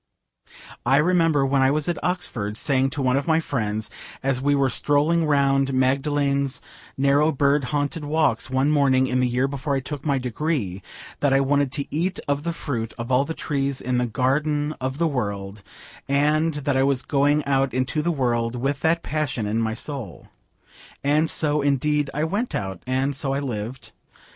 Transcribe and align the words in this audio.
I 0.83 0.97
remember 0.97 1.45
when 1.45 1.61
I 1.61 1.69
was 1.69 1.87
at 1.87 2.03
Oxford 2.03 2.57
saying 2.57 2.89
to 2.89 3.03
one 3.03 3.17
of 3.17 3.27
my 3.27 3.39
friends 3.39 3.91
as 4.23 4.41
we 4.41 4.55
were 4.55 4.67
strolling 4.67 5.27
round 5.27 5.75
Magdalen's 5.75 6.59
narrow 6.97 7.31
bird 7.31 7.65
haunted 7.65 8.03
walks 8.03 8.49
one 8.49 8.71
morning 8.71 9.05
in 9.05 9.19
the 9.19 9.27
year 9.27 9.47
before 9.47 9.75
I 9.75 9.79
took 9.79 10.03
my 10.03 10.17
degree, 10.17 10.81
that 11.19 11.33
I 11.33 11.39
wanted 11.39 11.71
to 11.73 11.95
eat 11.95 12.19
of 12.27 12.41
the 12.41 12.51
fruit 12.51 12.95
of 12.97 13.11
all 13.11 13.25
the 13.25 13.35
trees 13.35 13.79
in 13.79 13.99
the 13.99 14.07
garden 14.07 14.73
of 14.81 14.97
the 14.97 15.07
world, 15.07 15.61
and 16.09 16.55
that 16.55 16.75
I 16.75 16.81
was 16.81 17.03
going 17.03 17.45
out 17.45 17.71
into 17.71 18.01
the 18.01 18.09
world 18.09 18.55
with 18.55 18.79
that 18.79 19.03
passion 19.03 19.45
in 19.45 19.61
my 19.61 19.75
soul. 19.75 20.29
And 21.03 21.29
so, 21.29 21.61
indeed, 21.61 22.09
I 22.11 22.23
went 22.23 22.55
out, 22.55 22.81
and 22.87 23.15
so 23.15 23.33
I 23.35 23.39
lived. 23.39 23.91